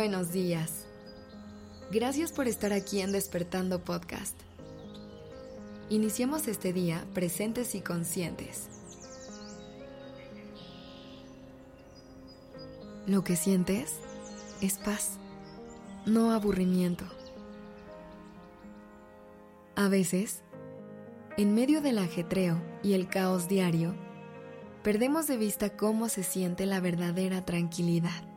[0.00, 0.86] buenos días.
[1.92, 4.34] Gracias por estar aquí en Despertando Podcast.
[5.90, 8.68] Iniciemos este día presentes y conscientes.
[13.06, 13.92] Lo que sientes
[14.62, 15.18] es paz,
[16.06, 17.04] no aburrimiento.
[19.76, 20.40] A veces,
[21.36, 23.94] en medio del ajetreo y el caos diario,
[24.82, 28.29] perdemos de vista cómo se siente la verdadera tranquilidad.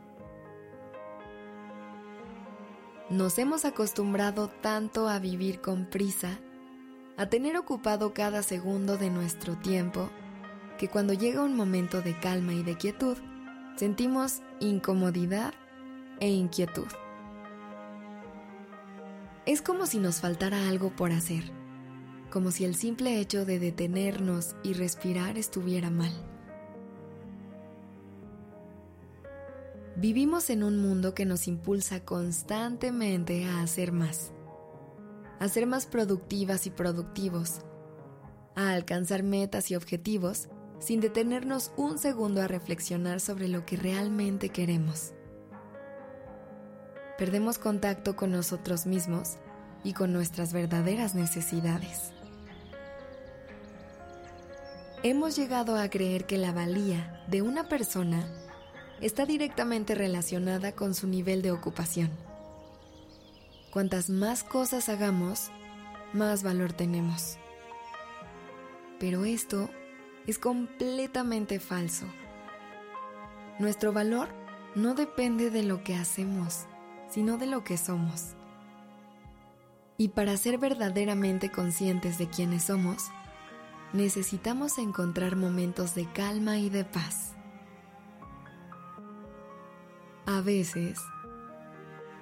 [3.10, 6.40] Nos hemos acostumbrado tanto a vivir con prisa,
[7.18, 10.10] a tener ocupado cada segundo de nuestro tiempo,
[10.78, 13.18] que cuando llega un momento de calma y de quietud,
[13.76, 15.54] sentimos incomodidad
[16.22, 16.88] e inquietud.
[19.46, 21.44] Es como si nos faltara algo por hacer,
[22.32, 26.33] como si el simple hecho de detenernos y respirar estuviera mal.
[30.04, 34.34] Vivimos en un mundo que nos impulsa constantemente a hacer más,
[35.40, 37.62] a ser más productivas y productivos,
[38.54, 44.50] a alcanzar metas y objetivos sin detenernos un segundo a reflexionar sobre lo que realmente
[44.50, 45.14] queremos.
[47.18, 49.38] Perdemos contacto con nosotros mismos
[49.86, 52.12] y con nuestras verdaderas necesidades.
[55.02, 58.43] Hemos llegado a creer que la valía de una persona
[59.04, 62.10] está directamente relacionada con su nivel de ocupación.
[63.70, 65.52] Cuantas más cosas hagamos,
[66.14, 67.38] más valor tenemos.
[69.00, 69.70] Pero esto
[70.26, 72.06] es completamente falso.
[73.60, 74.30] Nuestro valor
[74.74, 76.66] no depende de lo que hacemos,
[77.10, 78.36] sino de lo que somos.
[79.98, 83.10] Y para ser verdaderamente conscientes de quiénes somos,
[83.92, 87.33] necesitamos encontrar momentos de calma y de paz.
[90.26, 91.00] A veces,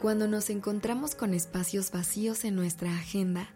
[0.01, 3.47] cuando nos encontramos con espacios vacíos en nuestra agenda,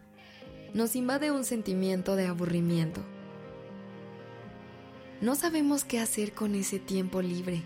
[0.72, 3.00] nos invade un sentimiento de aburrimiento.
[5.20, 7.64] No sabemos qué hacer con ese tiempo libre.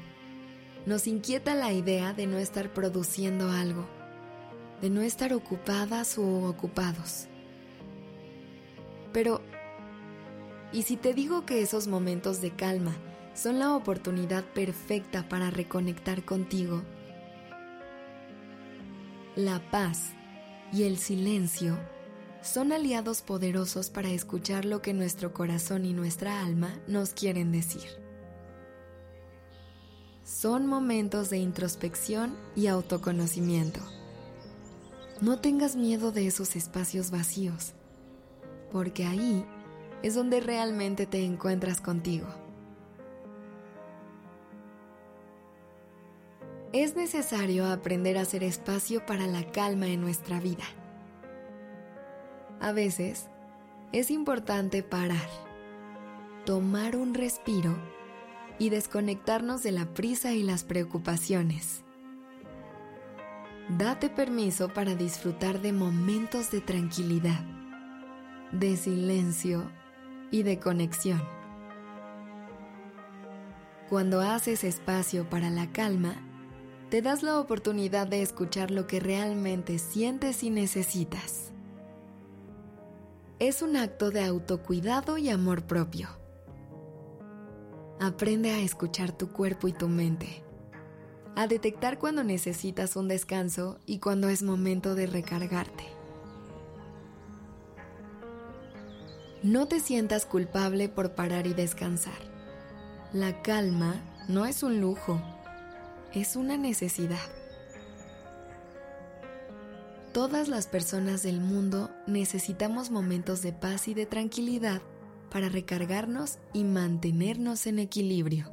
[0.87, 3.87] Nos inquieta la idea de no estar produciendo algo,
[4.81, 7.27] de no estar ocupadas o ocupados.
[9.12, 9.43] Pero,
[10.73, 12.97] ¿y si te digo que esos momentos de calma
[13.35, 16.83] son la oportunidad perfecta para reconectar contigo.
[19.37, 20.13] La paz
[20.73, 21.79] y el silencio
[22.43, 27.89] son aliados poderosos para escuchar lo que nuestro corazón y nuestra alma nos quieren decir.
[30.25, 33.81] Son momentos de introspección y autoconocimiento.
[35.21, 37.73] No tengas miedo de esos espacios vacíos,
[38.73, 39.45] porque ahí
[40.03, 42.27] es donde realmente te encuentras contigo.
[46.72, 50.62] Es necesario aprender a hacer espacio para la calma en nuestra vida.
[52.60, 53.28] A veces,
[53.91, 55.28] es importante parar,
[56.47, 57.76] tomar un respiro
[58.60, 61.82] y desconectarnos de la prisa y las preocupaciones.
[63.76, 67.41] Date permiso para disfrutar de momentos de tranquilidad,
[68.52, 69.69] de silencio
[70.31, 71.20] y de conexión.
[73.88, 76.30] Cuando haces espacio para la calma,
[76.91, 81.53] te das la oportunidad de escuchar lo que realmente sientes y necesitas.
[83.39, 86.09] Es un acto de autocuidado y amor propio.
[88.00, 90.43] Aprende a escuchar tu cuerpo y tu mente,
[91.37, 95.84] a detectar cuando necesitas un descanso y cuando es momento de recargarte.
[99.45, 102.19] No te sientas culpable por parar y descansar.
[103.12, 103.95] La calma
[104.29, 105.23] no es un lujo
[106.15, 107.19] es una necesidad.
[110.12, 114.82] Todas las personas del mundo necesitamos momentos de paz y de tranquilidad
[115.31, 118.50] para recargarnos y mantenernos en equilibrio.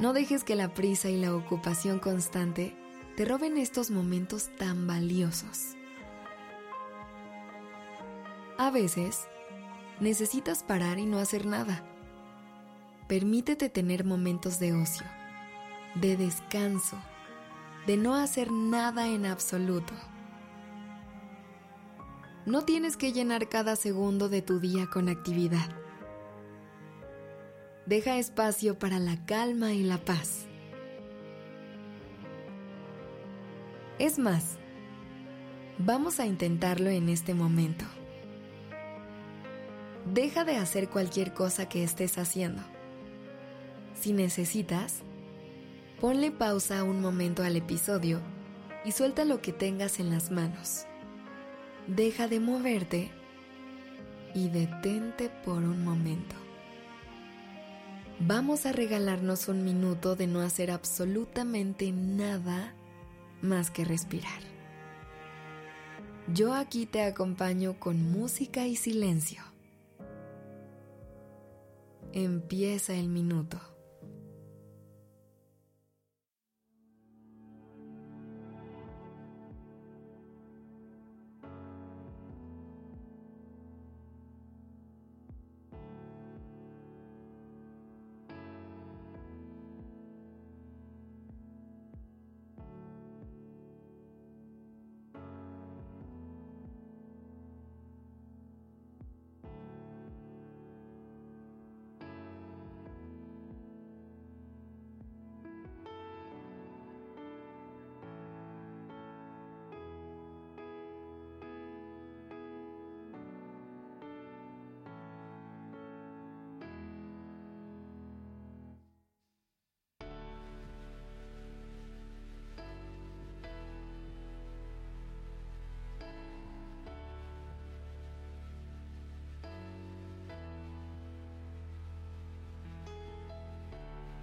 [0.00, 2.74] No dejes que la prisa y la ocupación constante
[3.16, 5.76] te roben estos momentos tan valiosos.
[8.58, 9.28] A veces,
[10.00, 11.84] necesitas parar y no hacer nada.
[13.06, 15.06] Permítete tener momentos de ocio
[15.94, 16.96] de descanso,
[17.86, 19.92] de no hacer nada en absoluto.
[22.46, 25.68] No tienes que llenar cada segundo de tu día con actividad.
[27.86, 30.46] Deja espacio para la calma y la paz.
[33.98, 34.56] Es más,
[35.78, 37.84] vamos a intentarlo en este momento.
[40.12, 42.62] Deja de hacer cualquier cosa que estés haciendo.
[43.94, 45.02] Si necesitas,
[46.02, 48.18] Ponle pausa un momento al episodio
[48.84, 50.84] y suelta lo que tengas en las manos.
[51.86, 53.12] Deja de moverte
[54.34, 56.34] y detente por un momento.
[58.18, 62.74] Vamos a regalarnos un minuto de no hacer absolutamente nada
[63.40, 64.42] más que respirar.
[66.34, 69.44] Yo aquí te acompaño con música y silencio.
[72.12, 73.71] Empieza el minuto.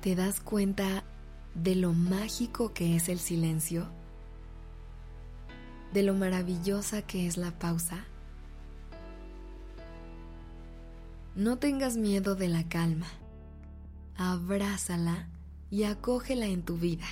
[0.01, 1.04] ¿Te das cuenta
[1.56, 3.86] de lo mágico que es el silencio?
[5.94, 8.06] ¿De lo maravillosa que es la pausa?
[11.36, 13.07] No tengas miedo de la calma.
[14.16, 15.28] Abrázala
[15.69, 17.07] y acógela en tu vida.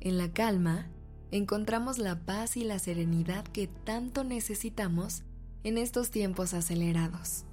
[0.00, 0.88] En la calma
[1.30, 5.22] encontramos la paz y la serenidad que tanto necesitamos
[5.62, 7.45] en estos tiempos acelerados.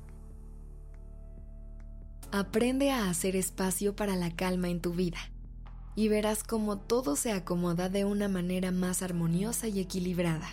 [2.36, 5.20] Aprende a hacer espacio para la calma en tu vida
[5.94, 10.50] y verás cómo todo se acomoda de una manera más armoniosa y equilibrada.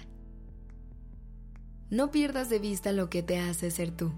[1.88, 4.12] No pierdas de vista lo que te hace ser tú.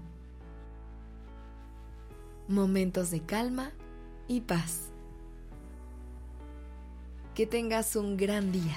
[2.49, 3.71] Momentos de calma
[4.27, 4.89] y paz.
[7.33, 8.75] Que tengas un gran día.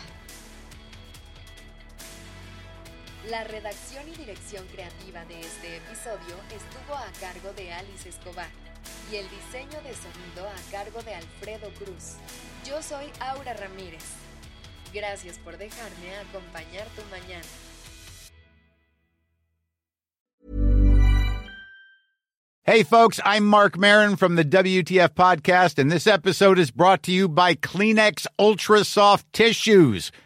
[3.31, 8.66] La redacción y dirección creativa de este episodio estuvo a cargo de Alice Escobar
[9.13, 12.17] y el diseño de sonido a cargo de Alfredo Cruz.
[12.67, 14.05] Yo soy Aura Ramírez.
[14.93, 17.45] Gracias por dejarme acompañar tu mañana.
[22.65, 27.13] Hey folks, I'm Mark Marin from the WTF podcast and this episode is brought to
[27.13, 30.11] you by Kleenex Ultra Soft Tissues